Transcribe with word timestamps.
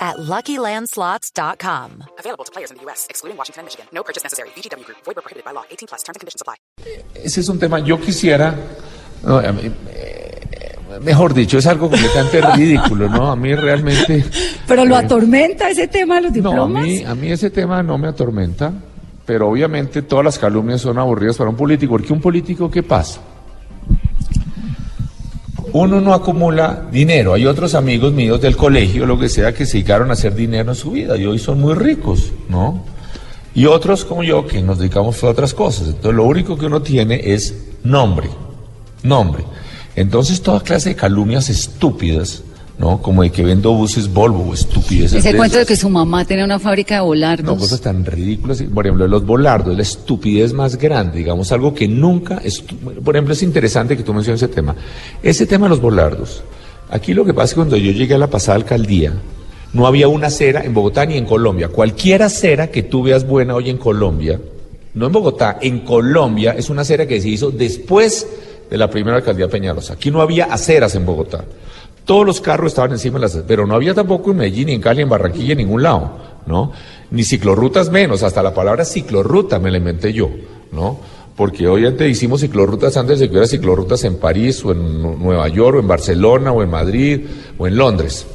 at 0.00 0.16
LuckyLandSlots.com. 0.16 2.04
Available 2.18 2.44
to 2.44 2.52
players 2.52 2.70
in 2.70 2.78
the 2.78 2.84
U.S., 2.84 3.06
excluding 3.10 3.36
Washington 3.36 3.60
and 3.60 3.66
Michigan. 3.66 3.86
No 3.92 4.02
purchase 4.02 4.22
necessary. 4.24 4.48
VGW 4.56 4.84
Group. 4.84 4.98
Void 5.04 5.16
prohibited 5.16 5.44
by 5.44 5.52
law. 5.52 5.64
18 5.70 5.86
plus. 5.88 6.02
Terms 6.02 6.16
and 6.16 6.20
conditions 6.20 6.40
apply. 6.42 6.56
Ese 7.14 7.40
es 7.40 7.48
un 7.48 7.58
tema, 7.58 7.78
yo 7.80 7.98
quisiera, 8.00 8.54
no, 9.22 9.40
eh, 9.40 9.70
mejor 11.02 11.34
dicho, 11.34 11.58
es 11.58 11.66
algo 11.66 11.88
completamente 11.90 12.40
ridículo, 12.56 13.08
¿no? 13.08 13.30
A 13.30 13.36
mí 13.36 13.54
realmente... 13.54 14.24
Pero 14.66 14.84
lo 14.84 14.96
eh, 14.96 15.04
atormenta 15.04 15.68
ese 15.70 15.88
tema 15.88 16.16
de 16.16 16.22
los 16.22 16.32
No, 16.32 16.50
a 16.50 16.52
diplomas. 16.52 16.82
mí, 16.84 17.04
a 17.04 17.14
mí 17.14 17.30
ese 17.30 17.50
tema 17.50 17.82
no 17.82 17.98
me 17.98 18.08
atormenta, 18.08 18.72
pero 19.26 19.48
obviamente 19.48 20.02
todas 20.02 20.24
las 20.24 20.38
calumnias 20.38 20.80
son 20.80 20.98
aburridas 20.98 21.36
para 21.36 21.50
un 21.50 21.56
político, 21.56 21.92
porque 21.92 22.12
un 22.12 22.20
político, 22.20 22.70
¿qué 22.70 22.82
pasa? 22.82 23.20
Uno 25.72 26.00
no 26.00 26.14
acumula 26.14 26.88
dinero. 26.90 27.34
Hay 27.34 27.46
otros 27.46 27.74
amigos 27.74 28.12
míos 28.12 28.40
del 28.40 28.56
colegio, 28.56 29.06
lo 29.06 29.18
que 29.18 29.28
sea, 29.28 29.54
que 29.54 29.66
se 29.66 29.74
dedicaron 29.74 30.10
a 30.10 30.14
hacer 30.14 30.34
dinero 30.34 30.70
en 30.70 30.76
su 30.76 30.90
vida 30.90 31.16
y 31.16 31.26
hoy 31.26 31.38
son 31.38 31.60
muy 31.60 31.74
ricos, 31.74 32.32
¿no? 32.48 32.84
Y 33.54 33.66
otros 33.66 34.04
como 34.04 34.22
yo 34.22 34.46
que 34.46 34.62
nos 34.62 34.78
dedicamos 34.78 35.22
a 35.22 35.28
otras 35.28 35.54
cosas. 35.54 35.88
Entonces 35.88 36.14
lo 36.14 36.24
único 36.24 36.56
que 36.56 36.66
uno 36.66 36.82
tiene 36.82 37.20
es 37.32 37.54
nombre, 37.82 38.30
nombre. 39.02 39.44
Entonces 39.96 40.42
toda 40.42 40.60
clase 40.60 40.90
de 40.90 40.96
calumnias 40.96 41.48
estúpidas, 41.50 42.42
¿no? 42.80 43.02
Como 43.02 43.22
de 43.22 43.30
que 43.30 43.42
vendo 43.42 43.74
buses 43.74 44.10
Volvo 44.10 44.50
o 44.50 44.54
estupideces. 44.54 45.24
Ese 45.24 45.36
cuento 45.36 45.58
de 45.58 45.66
que 45.66 45.76
su 45.76 45.90
mamá 45.90 46.24
tenía 46.24 46.46
una 46.46 46.58
fábrica 46.58 46.94
de 46.94 47.02
volardos. 47.02 47.44
No, 47.44 47.60
cosas 47.60 47.82
tan 47.82 48.06
ridículas. 48.06 48.62
Por 48.62 48.86
ejemplo, 48.86 49.06
los 49.06 49.26
volardos, 49.26 49.76
la 49.76 49.82
estupidez 49.82 50.54
más 50.54 50.76
grande, 50.76 51.18
digamos, 51.18 51.52
algo 51.52 51.74
que 51.74 51.86
nunca. 51.86 52.40
Por 53.04 53.14
ejemplo, 53.14 53.34
es 53.34 53.42
interesante 53.42 53.98
que 53.98 54.02
tú 54.02 54.14
menciones 54.14 54.42
ese 54.42 54.52
tema. 54.52 54.74
Ese 55.22 55.44
tema 55.44 55.66
de 55.66 55.70
los 55.70 55.80
volardos. 55.82 56.42
Aquí 56.88 57.12
lo 57.12 57.26
que 57.26 57.34
pasa 57.34 57.44
es 57.44 57.50
que 57.50 57.56
cuando 57.56 57.76
yo 57.76 57.92
llegué 57.92 58.14
a 58.14 58.18
la 58.18 58.28
pasada 58.28 58.56
alcaldía, 58.56 59.12
no 59.74 59.86
había 59.86 60.08
una 60.08 60.28
acera 60.28 60.64
en 60.64 60.72
Bogotá 60.72 61.04
ni 61.04 61.18
en 61.18 61.26
Colombia. 61.26 61.68
Cualquier 61.68 62.22
acera 62.22 62.68
que 62.68 62.82
tú 62.82 63.02
veas 63.02 63.26
buena 63.26 63.54
hoy 63.54 63.68
en 63.68 63.76
Colombia, 63.76 64.40
no 64.94 65.06
en 65.06 65.12
Bogotá, 65.12 65.58
en 65.60 65.80
Colombia, 65.80 66.54
es 66.56 66.70
una 66.70 66.80
acera 66.80 67.06
que 67.06 67.20
se 67.20 67.28
hizo 67.28 67.50
después 67.50 68.26
de 68.70 68.78
la 68.78 68.88
primera 68.88 69.18
alcaldía 69.18 69.48
Peñalosa. 69.48 69.92
Aquí 69.92 70.10
no 70.10 70.22
había 70.22 70.46
aceras 70.46 70.94
en 70.94 71.04
Bogotá. 71.04 71.44
Todos 72.10 72.26
los 72.26 72.40
carros 72.40 72.72
estaban 72.72 72.90
encima 72.90 73.20
de 73.20 73.26
las 73.26 73.36
pero 73.46 73.66
no 73.68 73.74
había 73.76 73.94
tampoco 73.94 74.32
en 74.32 74.38
Medellín, 74.38 74.66
ni 74.66 74.72
en 74.74 74.80
Cali, 74.80 75.02
en 75.02 75.08
Barranquilla, 75.08 75.52
en 75.52 75.58
ningún 75.58 75.84
lado, 75.84 76.18
¿no? 76.46 76.72
Ni 77.12 77.22
ciclorrutas 77.22 77.88
menos, 77.88 78.24
hasta 78.24 78.42
la 78.42 78.52
palabra 78.52 78.84
ciclorruta 78.84 79.60
me 79.60 79.70
la 79.70 79.76
inventé 79.78 80.12
yo, 80.12 80.28
¿no? 80.72 80.98
Porque 81.36 81.68
hoy 81.68 81.86
antes 81.86 82.10
hicimos 82.10 82.40
ciclorrutas 82.40 82.96
antes 82.96 83.20
de 83.20 83.26
que 83.26 83.30
hubiera 83.34 83.46
ciclorrutas 83.46 84.02
en 84.02 84.16
París, 84.16 84.64
o 84.64 84.72
en 84.72 85.00
Nu- 85.00 85.16
Nueva 85.18 85.46
York, 85.48 85.76
o 85.76 85.80
en 85.80 85.86
Barcelona, 85.86 86.50
o 86.50 86.64
en 86.64 86.70
Madrid, 86.70 87.20
o 87.56 87.68
en 87.68 87.76
Londres. 87.76 88.26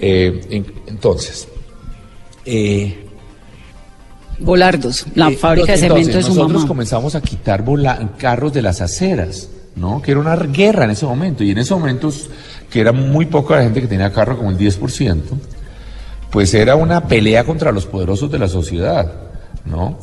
Eh, 0.00 0.40
en- 0.48 0.66
entonces, 0.86 1.46
eh, 2.46 2.96
Volardos, 4.38 5.04
la 5.14 5.28
eh, 5.28 5.36
fábrica 5.36 5.72
de 5.72 5.80
entonces, 5.80 5.88
cemento 6.06 6.16
de 6.16 6.22
su 6.22 6.28
nosotros 6.30 6.52
mamá. 6.62 6.66
comenzamos 6.68 7.14
a 7.14 7.20
quitar 7.20 7.62
carros 8.18 8.52
de 8.54 8.62
las 8.62 8.80
aceras, 8.80 9.50
¿no? 9.76 10.00
Que 10.02 10.12
era 10.12 10.20
una 10.20 10.34
guerra 10.36 10.84
en 10.84 10.90
ese 10.92 11.04
momento. 11.06 11.44
Y 11.44 11.50
en 11.50 11.58
esos 11.58 11.78
momentos, 11.78 12.28
que 12.72 12.80
era 12.80 12.92
muy 12.92 13.26
poca 13.26 13.56
la 13.56 13.64
gente 13.64 13.82
que 13.82 13.86
tenía 13.86 14.12
carro, 14.12 14.38
como 14.38 14.50
el 14.50 14.56
10%, 14.56 15.20
pues 16.30 16.54
era 16.54 16.74
una 16.74 17.06
pelea 17.06 17.44
contra 17.44 17.70
los 17.70 17.84
poderosos 17.84 18.30
de 18.30 18.38
la 18.38 18.48
sociedad, 18.48 19.12
¿no? 19.66 19.98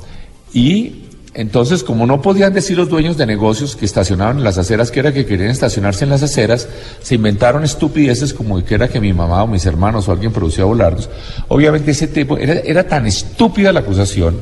Y 0.53 1.05
entonces, 1.33 1.83
como 1.83 2.05
no 2.05 2.21
podían 2.21 2.53
decir 2.53 2.77
los 2.77 2.89
dueños 2.89 3.17
de 3.17 3.25
negocios 3.25 3.75
que 3.75 3.85
estacionaban 3.85 4.37
en 4.37 4.43
las 4.43 4.57
aceras 4.57 4.91
que 4.91 4.99
era 4.99 5.13
que 5.13 5.25
querían 5.25 5.49
estacionarse 5.49 6.03
en 6.03 6.11
las 6.11 6.21
aceras, 6.21 6.67
se 7.01 7.15
inventaron 7.15 7.63
estupideces 7.63 8.33
como 8.33 8.63
que 8.63 8.75
era 8.75 8.87
que 8.87 8.99
mi 8.99 9.13
mamá 9.13 9.43
o 9.43 9.47
mis 9.47 9.65
hermanos 9.65 10.07
o 10.07 10.11
alguien 10.11 10.31
producía 10.31 10.65
volardos. 10.65 11.09
Obviamente 11.47 11.91
ese 11.91 12.07
tipo, 12.07 12.37
era, 12.37 12.53
era 12.53 12.87
tan 12.87 13.07
estúpida 13.07 13.71
la 13.71 13.79
acusación 13.79 14.41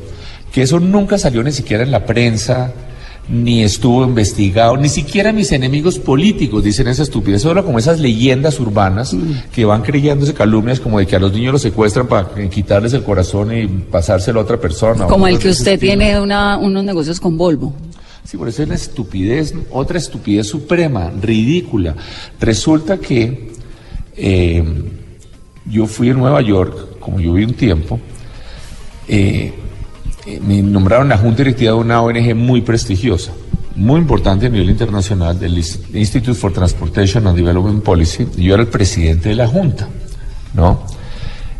que 0.52 0.62
eso 0.62 0.80
nunca 0.80 1.18
salió 1.18 1.42
ni 1.42 1.52
siquiera 1.52 1.82
en 1.82 1.90
la 1.90 2.04
prensa, 2.04 2.72
ni 3.28 3.62
estuvo 3.62 4.04
investigado, 4.04 4.76
ni 4.76 4.88
siquiera 4.88 5.32
mis 5.32 5.52
enemigos 5.52 5.98
políticos 5.98 6.64
dicen 6.64 6.88
esa 6.88 7.02
estupidez, 7.02 7.42
solo 7.42 7.64
como 7.64 7.78
esas 7.78 8.00
leyendas 8.00 8.58
urbanas 8.58 9.14
que 9.52 9.64
van 9.64 9.82
creyéndose 9.82 10.32
calumnias 10.32 10.80
como 10.80 10.98
de 10.98 11.06
que 11.06 11.16
a 11.16 11.18
los 11.18 11.32
niños 11.32 11.52
los 11.52 11.62
secuestran 11.62 12.06
para 12.06 12.28
quitarles 12.48 12.94
el 12.94 13.02
corazón 13.02 13.54
y 13.56 13.66
pasárselo 13.66 14.40
a 14.40 14.42
otra 14.44 14.58
persona. 14.58 15.06
Como 15.06 15.26
el 15.26 15.38
que 15.38 15.50
usted 15.50 15.78
tiene 15.78 16.18
una, 16.20 16.56
unos 16.56 16.84
negocios 16.84 17.20
con 17.20 17.36
Volvo. 17.36 17.74
Sí, 18.24 18.36
por 18.36 18.48
eso 18.48 18.62
es 18.62 18.68
la 18.68 18.74
estupidez, 18.74 19.54
otra 19.70 19.98
estupidez 19.98 20.46
suprema, 20.46 21.10
ridícula. 21.20 21.94
Resulta 22.40 22.98
que 22.98 23.52
eh, 24.16 24.64
yo 25.66 25.86
fui 25.86 26.10
a 26.10 26.14
Nueva 26.14 26.40
York, 26.42 26.98
como 26.98 27.20
yo 27.20 27.34
vi 27.34 27.44
un 27.44 27.54
tiempo, 27.54 27.98
eh, 29.06 29.52
me 30.46 30.62
nombraron 30.62 31.08
la 31.08 31.18
Junta 31.18 31.38
Directiva 31.38 31.72
de 31.72 31.78
una 31.78 32.02
ONG 32.02 32.34
muy 32.34 32.60
prestigiosa, 32.60 33.32
muy 33.74 34.00
importante 34.00 34.46
a 34.46 34.48
nivel 34.48 34.70
internacional, 34.70 35.38
del 35.38 35.56
Institute 35.56 36.34
for 36.34 36.52
Transportation 36.52 37.26
and 37.26 37.36
Development 37.36 37.82
Policy. 37.82 38.26
Yo 38.36 38.54
era 38.54 38.62
el 38.62 38.68
presidente 38.68 39.30
de 39.30 39.36
la 39.36 39.46
Junta, 39.46 39.88
¿no? 40.54 40.82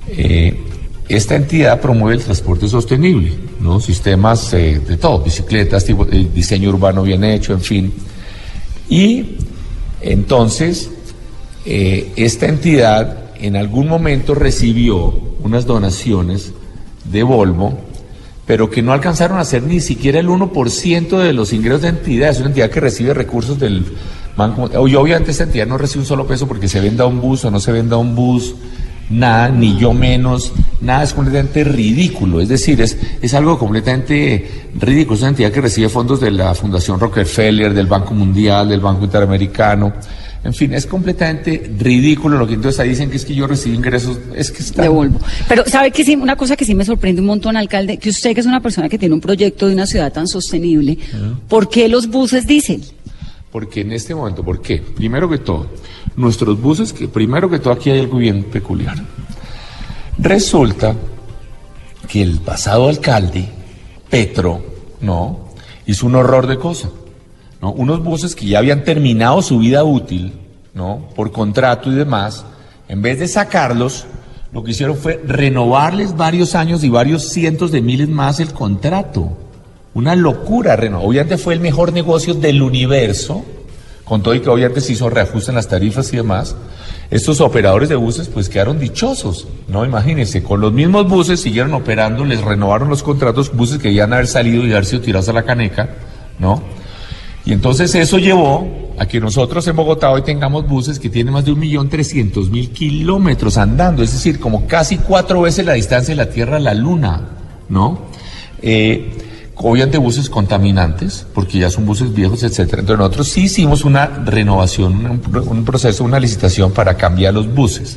Eh, 0.09 0.65
esta 1.09 1.37
entidad 1.37 1.81
promueve 1.81 2.17
el 2.17 2.25
transporte 2.25 2.69
sostenible. 2.69 3.33
Sistemas 3.81 4.53
eh, 4.55 4.81
de 4.87 4.97
todo, 4.97 5.21
bicicletas, 5.21 5.85
tipo, 5.85 6.07
eh, 6.11 6.29
diseño 6.35 6.71
urbano 6.71 7.03
bien 7.03 7.25
hecho, 7.25 7.53
en 7.53 7.61
fin. 7.61 7.93
Y 8.89 9.37
entonces, 10.01 10.91
esta 11.65 12.47
entidad 12.47 13.33
en 13.39 13.57
algún 13.57 13.89
momento 13.89 14.35
recibió 14.35 15.15
unas 15.41 15.67
donaciones 15.67 16.53
de 17.05 17.23
Volvo, 17.23 17.79
pero 18.49 18.71
que 18.71 18.81
no 18.81 18.95
alcanzaron 18.95 19.39
a 19.39 19.45
ser 19.45 19.63
ni 19.63 19.79
siquiera 19.79 20.19
el 20.19 20.27
1% 20.27 21.19
de 21.19 21.35
los 21.35 21.53
ingresos 21.53 21.83
de 21.83 21.89
entidad. 21.89 22.31
Es 22.31 22.39
una 22.39 22.49
entidad 22.49 22.71
que 22.71 22.81
recibe 22.81 23.13
recursos 23.13 23.61
del 23.61 23.85
Banco. 24.39 24.89
Y 24.89 24.95
obviamente 24.95 25.33
esta 25.33 25.45
entidad 25.45 25.67
no 25.67 25.77
recibe 25.77 26.01
un 26.01 26.07
solo 26.07 26.27
peso 26.27 26.49
porque 26.49 26.67
se 26.67 26.81
venda 26.81 27.05
un 27.05 27.21
bus 27.21 27.45
o 27.45 27.51
no 27.51 27.61
se 27.61 27.73
venda 27.73 27.99
un 27.99 28.15
bus, 28.15 28.55
nada, 29.11 29.51
ni 29.51 29.77
yo 29.77 29.93
menos, 29.93 30.55
nada, 30.81 31.03
es 31.03 31.13
completamente 31.13 31.63
ridículo. 31.63 32.41
Es 32.41 32.49
decir, 32.49 32.81
es, 32.81 32.97
es 33.21 33.35
algo 33.35 33.59
completamente 33.59 34.71
ridículo. 34.81 35.17
Es 35.17 35.21
una 35.21 35.31
entidad 35.31 35.53
que 35.53 35.61
recibe 35.61 35.91
fondos 35.91 36.19
de 36.19 36.31
la 36.31 36.55
Fundación 36.55 36.99
Rockefeller, 36.99 37.75
del 37.75 37.87
Banco 37.87 38.15
Mundial, 38.15 38.71
del 38.71 38.81
Banco 38.81 39.05
Interamericano. 39.05 39.93
En 40.45 40.55
fin, 40.55 40.73
es 40.73 40.87
completamente 40.87 41.71
ridículo 41.79 42.39
lo 42.39 42.47
que 42.47 42.55
entonces 42.55 42.79
ahí 42.81 42.91
dicen 42.91 43.11
que 43.11 43.17
es 43.17 43.25
que 43.25 43.35
yo 43.35 43.47
recibí 43.47 43.77
ingresos, 43.77 44.19
es 44.37 44.51
que 44.53 44.63
está... 44.63 44.83
de 44.83 44.89
Volvo. 44.89 45.19
Pero 45.49 45.65
sabe 45.67 45.91
que 45.91 46.05
sí, 46.05 46.15
una 46.15 46.37
cosa 46.37 46.57
que 46.57 46.65
sí 46.65 46.75
me 46.75 46.85
sorprende 46.85 47.21
un 47.21 47.27
montón, 47.27 47.57
alcalde, 47.57 47.99
que 47.99 48.11
usted 48.11 48.35
que 48.35 48.41
es 48.41 48.47
una 48.47 48.61
persona 48.61 48.89
que 48.89 48.99
tiene 48.99 49.15
un 49.15 49.21
proyecto 49.21 49.67
de 49.67 49.75
una 49.75 49.87
ciudad 49.87 50.13
tan 50.13 50.29
sostenible, 50.29 50.97
¿por 51.49 51.69
qué 51.69 51.89
los 51.89 52.09
buses 52.09 52.47
diésel? 52.47 52.85
Porque 53.51 53.81
en 53.81 53.93
este 53.93 54.15
momento, 54.15 54.45
¿por 54.45 54.61
qué? 54.61 54.79
Primero 54.79 55.29
que 55.29 55.39
todo, 55.39 55.67
nuestros 56.17 56.61
buses, 56.61 56.93
que 56.93 57.09
primero 57.09 57.51
que 57.51 57.59
todo 57.59 57.73
aquí 57.73 57.91
hay 57.91 58.01
algo 58.01 58.19
bien 58.19 58.45
peculiar. 58.45 58.97
Resulta 60.19 60.95
que 62.09 62.23
el 62.23 62.39
pasado 62.41 62.89
alcalde, 62.89 63.49
Petro, 64.09 64.63
¿no? 65.01 65.49
Hizo 65.87 66.07
un 66.07 66.15
horror 66.15 66.47
de 66.47 66.59
cosa. 66.59 66.91
¿No? 67.61 67.73
Unos 67.73 68.03
buses 68.03 68.35
que 68.35 68.47
ya 68.47 68.59
habían 68.59 68.85
terminado 68.85 69.43
su 69.43 69.59
vida 69.59 69.85
útil, 69.85 70.33
¿no? 70.75 71.09
Por 71.15 71.33
contrato 71.33 71.91
y 71.91 71.95
demás, 71.95 72.45
en 72.89 73.03
vez 73.03 73.19
de 73.19 73.29
sacarlos, 73.29 74.07
lo 74.53 74.65
que 74.65 74.71
hicieron 74.71 74.97
fue 74.97 75.23
renovarles 75.27 76.17
varios 76.17 76.55
años 76.55 76.83
y 76.83 76.89
varios 76.89 77.29
cientos 77.29 77.71
de 77.71 77.83
miles 77.83 78.09
más 78.09 78.41
el 78.41 78.53
contrato. 78.53 79.37
Una 79.95 80.15
locura, 80.15 80.77
Reno. 80.77 81.03
Obviamente 81.03 81.39
fue 81.39 81.55
el 81.55 81.61
mejor 81.61 81.93
negocio 81.93 82.35
del 82.35 82.63
universo, 82.63 83.45
con 84.05 84.23
todo 84.23 84.35
y 84.35 84.41
que 84.41 84.49
obviamente 84.49 84.81
se 84.81 84.93
hizo 84.93 85.11
reajuste 85.11 85.51
en 85.51 85.57
las 85.57 85.69
tarifas 85.69 86.13
y 86.13 86.17
demás. 86.17 86.57
Estos 87.11 87.41
operadores 87.41 87.89
de 87.89 87.97
buses 87.97 88.29
pues 88.29 88.49
quedaron 88.49 88.79
dichosos, 88.79 89.47
¿no? 89.67 89.85
Imagínense, 89.85 90.43
con 90.43 90.61
los 90.61 90.73
mismos 90.73 91.09
buses 91.09 91.41
siguieron 91.41 91.75
operando, 91.75 92.25
les 92.25 92.41
renovaron 92.41 92.89
los 92.89 93.03
contratos, 93.03 93.55
buses 93.55 93.79
que 93.79 93.93
ya 93.93 94.05
haber 94.05 94.27
salido 94.27 94.67
y 94.67 94.73
haber 94.73 94.87
sido 94.87 95.03
tirados 95.03 95.29
a 95.29 95.33
la 95.35 95.43
caneca, 95.43 95.91
¿no? 96.39 96.63
Y 97.49 97.55
entonces 97.55 97.95
eso 97.95 98.19
llevó 98.19 98.93
a 98.99 99.07
que 99.07 99.21
nosotros 99.21 99.67
en 99.69 99.75
Bogotá 99.75 100.11
hoy 100.11 100.21
tengamos 100.21 100.69
buses 100.69 100.99
que 100.99 101.09
tienen 101.09 101.33
más 101.33 101.47
de 101.47 101.53
un 101.53 101.59
millón 101.59 101.89
trescientos 101.89 102.51
mil 102.51 102.69
kilómetros 102.69 103.57
andando, 103.57 104.03
es 104.03 104.13
decir, 104.13 104.39
como 104.39 104.67
casi 104.67 104.99
cuatro 104.99 105.41
veces 105.41 105.65
la 105.65 105.73
distancia 105.73 106.13
de 106.13 106.17
la 106.23 106.29
Tierra 106.29 106.59
a 106.59 106.61
la 106.61 106.75
Luna, 106.75 107.23
¿no? 107.71 108.01
Eh, 108.61 109.15
obviamente 109.55 109.97
buses 109.97 110.29
contaminantes, 110.29 111.27
porque 111.33 111.61
ya 111.61 111.71
son 111.71 111.87
buses 111.87 112.13
viejos, 112.13 112.43
etcétera. 112.43 112.81
Entonces 112.81 112.99
nosotros 112.99 113.29
sí 113.29 113.45
hicimos 113.45 113.83
una 113.83 114.05
renovación, 114.27 115.23
un 115.33 115.65
proceso, 115.65 116.05
una 116.05 116.21
licitación 116.21 116.73
para 116.73 116.99
cambiar 116.99 117.33
los 117.33 117.55
buses. 117.55 117.97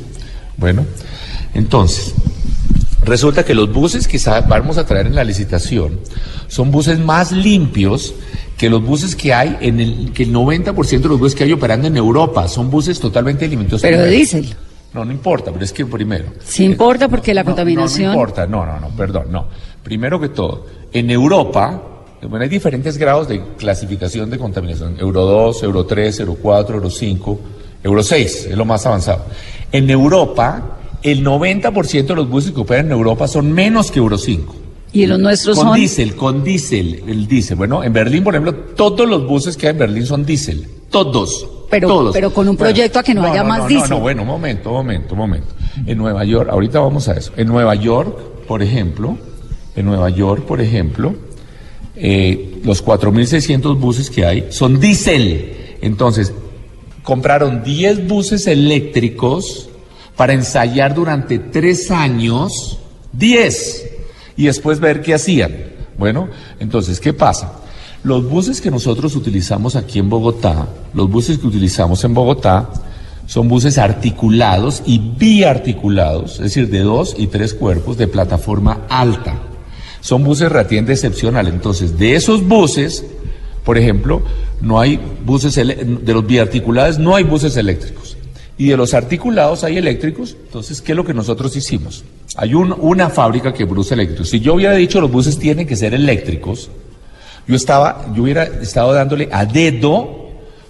Bueno, 0.56 0.86
entonces, 1.52 2.14
resulta 3.04 3.44
que 3.44 3.54
los 3.54 3.72
buses 3.72 4.06
que 4.08 4.18
vamos 4.48 4.78
a 4.78 4.86
traer 4.86 5.06
en 5.06 5.14
la 5.14 5.24
licitación 5.24 6.00
son 6.48 6.70
buses 6.70 6.98
más 6.98 7.32
limpios 7.32 8.14
que 8.56 8.70
los 8.70 8.82
buses 8.84 9.16
que 9.16 9.34
hay 9.34 9.56
en 9.60 9.80
el, 9.80 10.12
que 10.12 10.22
el 10.22 10.32
90% 10.32 11.00
de 11.00 11.08
los 11.08 11.18
buses 11.18 11.34
que 11.34 11.44
hay 11.44 11.52
operando 11.52 11.88
en 11.88 11.96
Europa 11.96 12.46
son 12.48 12.70
buses 12.70 13.00
totalmente 13.00 13.48
limpios. 13.48 13.82
Pero 13.82 14.02
de 14.02 14.10
diésel. 14.10 14.54
No, 14.94 15.04
no 15.04 15.12
importa, 15.12 15.50
pero 15.50 15.64
es 15.64 15.72
que 15.72 15.86
primero. 15.86 16.26
Sí 16.44 16.64
importa 16.64 17.08
porque 17.08 17.32
la 17.32 17.42
No, 17.42 17.50
no, 17.50 17.56
contaminación... 17.56 18.08
No, 18.08 18.12
importa, 18.12 18.46
no, 18.46 18.66
no, 18.66 18.78
no, 18.78 18.88
perdón, 18.90 19.32
no. 19.32 19.46
Primero 19.82 20.20
que 20.20 20.28
todo, 20.28 20.66
en 20.92 21.10
Europa, 21.10 21.82
bueno, 22.22 22.42
hay 22.42 22.48
diferentes 22.48 22.98
grados 22.98 23.26
de 23.26 23.42
clasificación 23.56 24.30
de 24.30 24.38
contaminación. 24.38 24.96
Euro 25.00 25.22
2, 25.24 25.62
Euro 25.62 25.86
3, 25.86 26.20
Euro 26.20 26.36
4, 26.40 26.76
Euro 26.76 26.90
5, 26.90 27.40
Euro 27.82 28.02
6, 28.02 28.46
es 28.50 28.56
lo 28.56 28.64
más 28.64 28.84
avanzado. 28.84 29.24
En 29.72 29.88
Europa, 29.88 30.78
el 31.02 31.24
90% 31.24 32.06
de 32.06 32.14
los 32.14 32.28
buses 32.28 32.52
que 32.52 32.60
operan 32.60 32.86
en 32.86 32.92
Europa 32.92 33.28
son 33.28 33.52
menos 33.52 33.90
que 33.90 33.98
Euro 33.98 34.18
5. 34.18 34.56
Y 34.92 35.06
los 35.06 35.18
nuestros 35.18 35.56
con 35.56 35.68
son... 35.68 35.76
diésel, 35.76 36.14
con 36.14 36.44
diésel, 36.44 37.02
el 37.06 37.26
diésel. 37.26 37.56
Bueno, 37.56 37.82
en 37.82 37.92
Berlín, 37.92 38.22
por 38.22 38.34
ejemplo, 38.34 38.54
todos 38.54 39.08
los 39.08 39.26
buses 39.26 39.56
que 39.56 39.66
hay 39.66 39.72
en 39.72 39.78
Berlín 39.78 40.06
son 40.06 40.24
diésel. 40.26 40.68
Todos. 40.90 41.48
Pero- 41.70 41.88
todos. 41.88 42.12
pero 42.12 42.32
con 42.32 42.46
un 42.48 42.56
proyecto 42.56 42.98
a 42.98 43.02
que 43.02 43.14
no 43.14 43.24
haya 43.24 43.42
más 43.42 43.60
no, 43.60 43.68
diésel. 43.68 43.90
No, 43.90 43.96
no, 43.96 44.02
bueno, 44.02 44.22
un 44.22 44.28
momento, 44.28 44.68
un 44.68 44.76
momento, 44.76 45.14
un 45.14 45.18
momento. 45.18 45.48
En 45.86 45.96
Nueva 45.96 46.24
York, 46.24 46.50
ahorita 46.50 46.80
vamos 46.80 47.08
a 47.08 47.14
eso. 47.14 47.32
En 47.38 47.46
Nueva 47.48 47.74
York, 47.74 48.18
por 48.46 48.62
ejemplo, 48.62 49.16
en 49.74 49.86
Nueva 49.86 50.10
York, 50.10 50.44
por 50.44 50.60
ejemplo, 50.60 51.14
eh, 51.96 52.60
los 52.62 52.84
4.600 52.84 53.78
buses 53.78 54.10
que 54.10 54.26
hay 54.26 54.46
son 54.50 54.78
diésel. 54.78 55.76
Entonces, 55.80 56.34
compraron 57.02 57.64
10 57.64 58.06
buses 58.06 58.46
eléctricos 58.46 59.70
para 60.16 60.32
ensayar 60.32 60.94
durante 60.94 61.38
tres 61.38 61.90
años, 61.90 62.78
10, 63.12 63.90
y 64.36 64.46
después 64.46 64.80
ver 64.80 65.02
qué 65.02 65.14
hacían. 65.14 65.52
Bueno, 65.98 66.28
entonces, 66.58 67.00
¿qué 67.00 67.12
pasa? 67.12 67.60
Los 68.04 68.28
buses 68.28 68.60
que 68.60 68.70
nosotros 68.70 69.14
utilizamos 69.14 69.76
aquí 69.76 69.98
en 69.98 70.08
Bogotá, 70.08 70.68
los 70.94 71.08
buses 71.10 71.38
que 71.38 71.46
utilizamos 71.46 72.02
en 72.04 72.14
Bogotá, 72.14 72.68
son 73.26 73.48
buses 73.48 73.78
articulados 73.78 74.82
y 74.84 74.98
biarticulados, 74.98 76.32
es 76.34 76.40
decir, 76.40 76.68
de 76.68 76.80
dos 76.80 77.14
y 77.16 77.28
tres 77.28 77.54
cuerpos 77.54 77.96
de 77.96 78.08
plataforma 78.08 78.80
alta. 78.88 79.36
Son 80.00 80.24
buses 80.24 80.50
relativamente 80.50 80.92
excepcionales. 80.92 81.54
Entonces, 81.54 81.96
de 81.96 82.16
esos 82.16 82.46
buses, 82.46 83.04
por 83.64 83.78
ejemplo, 83.78 84.22
no 84.60 84.80
hay 84.80 85.00
buses 85.24 85.54
de 85.54 86.12
los 86.12 86.26
biarticulados, 86.26 86.98
no 86.98 87.14
hay 87.14 87.22
buses 87.22 87.56
eléctricos. 87.56 88.11
Y 88.62 88.68
de 88.68 88.76
los 88.76 88.94
articulados 88.94 89.64
hay 89.64 89.78
eléctricos. 89.78 90.36
Entonces, 90.46 90.80
¿qué 90.80 90.92
es 90.92 90.96
lo 90.96 91.04
que 91.04 91.12
nosotros 91.14 91.56
hicimos? 91.56 92.04
Hay 92.36 92.54
un- 92.54 92.74
una 92.78 93.10
fábrica 93.10 93.52
que 93.52 93.66
produce 93.66 93.94
eléctricos. 93.94 94.28
Si 94.28 94.38
yo 94.38 94.54
hubiera 94.54 94.74
dicho 94.74 95.00
los 95.00 95.10
buses 95.10 95.36
tienen 95.38 95.66
que 95.66 95.74
ser 95.74 95.94
eléctricos, 95.94 96.70
yo 97.48 97.56
estaba, 97.56 98.06
yo 98.14 98.22
hubiera 98.22 98.44
estado 98.44 98.92
dándole 98.92 99.28
a 99.32 99.44
dedo 99.44 100.20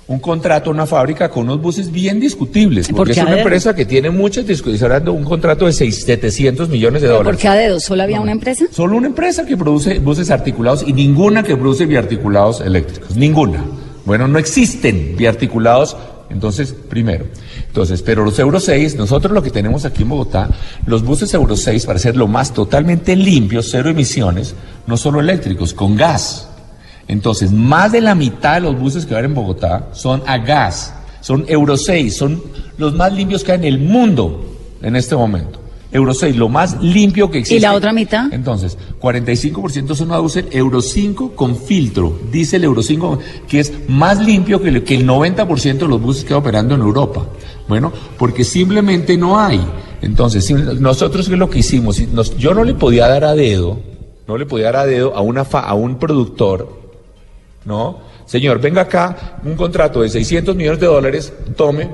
un 0.06 0.19
contrato 0.21 0.71
a 0.71 0.73
una 0.73 0.87
fábrica 0.87 1.29
con 1.31 1.44
unos 1.44 1.61
buses 1.61 1.93
bien 1.93 2.19
discutibles. 2.19 2.89
¿Y 2.89 2.93
por 2.93 2.99
Porque 3.00 3.12
es 3.12 3.19
una 3.19 3.31
dedo? 3.31 3.39
empresa 3.41 3.75
que 3.75 3.85
tiene 3.85 4.09
muchas 4.11 4.47
discusiones, 4.47 4.89
dando 4.89 5.12
un 5.12 5.25
contrato 5.25 5.67
de 5.67 5.73
seis- 5.75 6.03
700 6.05 6.69
millones 6.71 7.03
de 7.03 7.09
¿Pero 7.09 7.19
dólares. 7.19 7.37
por 7.37 7.43
qué 7.43 7.49
a 7.49 7.55
dedos? 7.55 7.85
¿Solo 7.85 8.03
había 8.05 8.21
una 8.23 8.33
empresa? 8.33 8.65
Solo 8.73 8.97
una 8.97 9.06
empresa 9.09 9.44
que 9.44 9.56
produce 9.56 9.99
buses 9.99 10.31
articulados 10.31 10.83
y 10.87 10.94
ninguna 10.94 11.43
que 11.43 11.56
produce 11.56 11.85
biarticulados 11.85 12.62
eléctricos. 12.62 13.15
Ninguna. 13.17 13.62
Bueno, 14.06 14.27
no 14.29 14.39
existen 14.39 15.15
biarticulados. 15.17 15.94
Entonces, 16.32 16.75
primero. 16.88 17.26
Entonces, 17.67 18.02
pero 18.02 18.25
los 18.25 18.38
Euro 18.38 18.58
6, 18.58 18.96
nosotros 18.96 19.32
lo 19.32 19.43
que 19.43 19.50
tenemos 19.50 19.84
aquí 19.84 20.02
en 20.02 20.08
Bogotá, 20.08 20.49
los 20.87 21.05
buses 21.05 21.32
Euro 21.34 21.56
6, 21.56 21.87
para 21.87 21.99
ser 21.99 22.17
lo 22.17 22.26
más 22.26 22.52
totalmente 22.52 23.14
limpios, 23.14 23.69
cero 23.70 23.90
emisiones, 23.90 24.55
no 24.87 24.96
solo 24.96 25.20
eléctricos, 25.20 25.75
con 25.75 25.96
gas. 25.96 26.49
Entonces, 27.08 27.52
más 27.52 27.93
de 27.93 28.00
la 28.00 28.14
mitad 28.14 28.55
de 28.55 28.61
los 28.61 28.79
buses 28.79 29.06
que 29.06 29.14
hay 29.14 29.25
en 29.25 29.34
Bogotá 29.34 29.88
son 29.93 30.23
a 30.26 30.38
gas, 30.38 30.94
son 31.20 31.44
Euro 31.49 31.76
6, 31.76 32.17
son 32.17 32.43
los 32.79 32.94
más 32.94 33.12
limpios 33.12 33.44
que 33.44 33.52
hay 33.52 33.58
en 33.58 33.64
el 33.64 33.79
mundo 33.79 34.44
en 34.82 34.96
este 34.96 35.14
momento. 35.14 35.62
Euro 35.93 36.15
6, 36.15 36.37
lo 36.37 36.49
más 36.49 36.81
limpio 36.83 37.31
que 37.31 37.39
existe. 37.39 37.56
¿Y 37.59 37.61
la 37.61 37.75
otra 37.75 37.93
mitad? 37.93 38.33
Entonces, 38.33 38.79
45% 39.00 39.94
son 39.94 40.11
a 40.12 40.19
diésel 40.21 40.49
Euro 40.50 40.81
5 40.81 41.33
con 41.37 41.56
filtro, 41.56 42.19
diésel 42.31 42.65
Euro 42.65 42.83
5, 42.83 43.19
que 43.47 43.61
es 43.61 43.73
más 43.89 44.19
limpio 44.25 44.61
que 44.62 44.71
el, 44.71 44.85
que 44.85 44.94
el 44.97 45.06
90% 45.06 45.79
de 45.79 45.89
los 45.89 46.00
buses 46.00 46.25
que 46.25 46.33
hay 46.33 46.39
operando 46.39 46.75
en 46.75 46.81
Europa. 46.81 47.27
Bueno, 47.69 47.93
porque 48.19 48.43
simplemente 48.44 49.17
no 49.17 49.39
hay. 49.39 49.61
Entonces, 50.00 50.50
nosotros 50.50 51.29
qué 51.29 51.35
es 51.35 51.39
lo 51.39 51.50
que 51.50 51.59
hicimos, 51.61 52.03
yo 52.39 52.55
no 52.55 52.65
le 52.65 52.75
podía 52.75 53.06
dar 53.06 53.25
a 53.25 53.35
dedo, 53.35 53.79
no 54.27 54.37
le 54.39 54.47
podía 54.47 54.67
dar 54.67 54.77
a 54.77 54.87
dedo 54.87 55.15
a, 55.15 55.21
una 55.21 55.44
fa- 55.44 55.61
a 55.61 55.75
un 55.75 55.99
productor 55.99 56.81
¿no? 57.65 57.99
Señor, 58.27 58.61
venga 58.61 58.83
acá, 58.83 59.39
un 59.44 59.55
contrato 59.56 60.00
de 60.00 60.09
600 60.09 60.56
millones 60.56 60.81
de 60.81 60.87
dólares, 60.87 61.33
tome. 61.56 61.89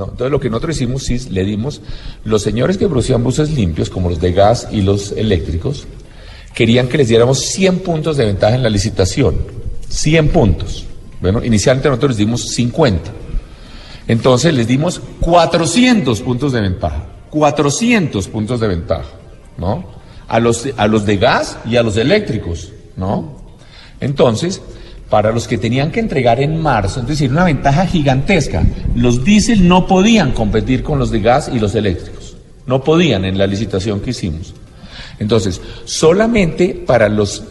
No, 0.00 0.06
entonces 0.06 0.30
lo 0.30 0.40
que 0.40 0.48
nosotros 0.48 0.76
hicimos, 0.76 1.02
sí, 1.02 1.18
le 1.28 1.44
dimos, 1.44 1.82
los 2.24 2.40
señores 2.40 2.78
que 2.78 2.88
producían 2.88 3.22
buses 3.22 3.50
limpios, 3.50 3.90
como 3.90 4.08
los 4.08 4.18
de 4.18 4.32
gas 4.32 4.66
y 4.72 4.80
los 4.80 5.12
eléctricos, 5.12 5.86
querían 6.54 6.88
que 6.88 6.96
les 6.96 7.08
diéramos 7.08 7.40
100 7.40 7.80
puntos 7.80 8.16
de 8.16 8.24
ventaja 8.24 8.54
en 8.54 8.62
la 8.62 8.70
licitación. 8.70 9.36
100 9.90 10.28
puntos. 10.28 10.86
Bueno, 11.20 11.44
inicialmente 11.44 11.90
nosotros 11.90 12.12
les 12.12 12.16
dimos 12.16 12.48
50. 12.48 13.12
Entonces 14.08 14.54
les 14.54 14.66
dimos 14.66 15.02
400 15.20 16.22
puntos 16.22 16.52
de 16.52 16.62
ventaja. 16.62 17.04
400 17.28 18.26
puntos 18.28 18.58
de 18.58 18.68
ventaja, 18.68 19.10
¿no? 19.58 19.84
A 20.28 20.40
los, 20.40 20.66
a 20.78 20.86
los 20.86 21.04
de 21.04 21.18
gas 21.18 21.58
y 21.68 21.76
a 21.76 21.82
los 21.82 21.98
eléctricos, 21.98 22.72
¿no? 22.96 23.36
Entonces, 24.00 24.62
para 25.10 25.32
los 25.32 25.48
que 25.48 25.58
tenían 25.58 25.90
que 25.90 26.00
entregar 26.00 26.40
en 26.40 26.62
marzo, 26.62 27.00
es 27.00 27.06
decir, 27.08 27.30
una 27.30 27.44
ventaja 27.44 27.84
gigantesca. 27.84 28.62
Los 28.94 29.24
diésel 29.24 29.66
no 29.66 29.86
podían 29.88 30.30
competir 30.32 30.84
con 30.84 31.00
los 31.00 31.10
de 31.10 31.20
gas 31.20 31.50
y 31.52 31.58
los 31.58 31.74
eléctricos. 31.74 32.36
No 32.66 32.84
podían 32.84 33.24
en 33.24 33.36
la 33.36 33.48
licitación 33.48 34.00
que 34.00 34.10
hicimos. 34.10 34.54
Entonces, 35.18 35.60
solamente 35.84 36.82
para 36.86 37.08
los 37.08 37.42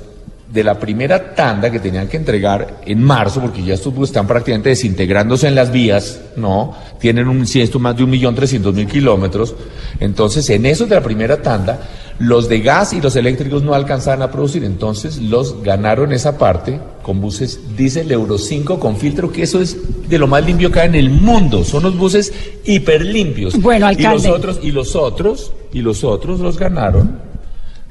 de 0.51 0.63
la 0.63 0.79
primera 0.79 1.35
tanda 1.35 1.69
que 1.69 1.79
tenían 1.79 2.07
que 2.07 2.17
entregar 2.17 2.81
en 2.85 3.03
marzo, 3.03 3.41
porque 3.41 3.63
ya 3.63 3.75
estos 3.75 3.93
están 4.01 4.25
prácticamente 4.25 4.69
desintegrándose 4.69 5.47
en 5.47 5.53
las 5.53 5.71
vías, 5.71 6.21
¿no? 6.37 6.73
Tienen 6.99 7.27
un 7.27 7.43
esto 7.43 7.77
más 7.77 7.95
de 7.95 8.03
un 8.03 8.09
millón 8.09 8.33
trescientos 8.33 8.73
mil 8.73 8.87
kilómetros. 8.87 9.53
Entonces, 9.99 10.49
en 10.49 10.65
esos 10.65 10.89
de 10.89 10.95
la 10.95 11.03
primera 11.03 11.41
tanda, 11.41 11.81
los 12.19 12.49
de 12.49 12.61
gas 12.61 12.93
y 12.93 13.01
los 13.01 13.15
eléctricos 13.15 13.61
no 13.61 13.73
alcanzaban 13.73 14.21
a 14.23 14.31
producir. 14.31 14.63
Entonces, 14.63 15.17
los 15.17 15.61
ganaron 15.61 16.13
esa 16.13 16.37
parte 16.37 16.79
con 17.03 17.21
buses 17.21 17.59
diésel 17.75 18.11
Euro 18.11 18.37
5 18.37 18.79
con 18.79 18.97
filtro, 18.97 19.31
que 19.31 19.43
eso 19.43 19.61
es 19.61 19.77
de 20.07 20.17
lo 20.17 20.27
más 20.27 20.45
limpio 20.45 20.71
que 20.71 20.79
hay 20.81 20.87
en 20.87 20.95
el 20.95 21.09
mundo. 21.09 21.63
Son 21.63 21.83
los 21.83 21.97
buses 21.97 22.33
hiper 22.65 23.03
limpios. 23.03 23.59
Bueno, 23.61 23.91
Y 23.91 23.95
los 23.95 24.05
alcalde. 24.05 24.29
otros, 24.29 24.59
y 24.61 24.71
los 24.71 24.95
otros, 24.95 25.51
y 25.73 25.81
los 25.81 26.03
otros 26.03 26.39
los 26.39 26.57
ganaron 26.57 27.29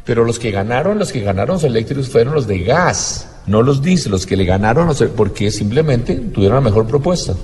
pero 0.08 0.24
los 0.24 0.38
que 0.38 0.50
ganaron, 0.50 0.98
los 0.98 1.12
que 1.12 1.20
ganaron 1.20 1.56
los 1.56 1.64
eléctricos 1.64 2.08
fueron 2.08 2.32
los 2.32 2.46
de 2.46 2.60
gas, 2.60 3.28
no 3.46 3.62
los 3.62 3.82
diésel, 3.82 4.12
los 4.12 4.24
que 4.24 4.38
le 4.38 4.46
ganaron, 4.46 4.88
porque 5.14 5.50
simplemente 5.50 6.14
tuvieron 6.14 6.54
la 6.54 6.60
mejor 6.62 6.86
propuesta. 6.86 7.34